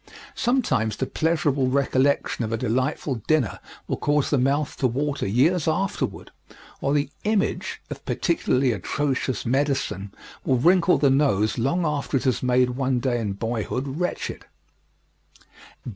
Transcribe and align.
Sometimes 0.33 0.95
the 0.95 1.05
pleasurable 1.05 1.67
recollection 1.67 2.43
of 2.43 2.51
a 2.51 2.57
delightful 2.57 3.21
dinner 3.27 3.59
will 3.87 3.97
cause 3.97 4.31
the 4.31 4.39
mouth 4.39 4.75
to 4.77 4.87
water 4.87 5.27
years 5.27 5.67
afterward, 5.67 6.31
or 6.81 6.91
the 6.91 7.11
"image" 7.23 7.79
of 7.91 8.03
particularly 8.03 8.71
atrocious 8.71 9.45
medicine 9.45 10.11
will 10.43 10.57
wrinkle 10.57 10.97
the 10.97 11.11
nose 11.11 11.59
long 11.59 11.85
after 11.85 12.17
it 12.17 12.41
made 12.41 12.71
one 12.71 12.99
day 12.99 13.19
in 13.19 13.33
boyhood 13.33 13.85
wretched. 13.99 14.45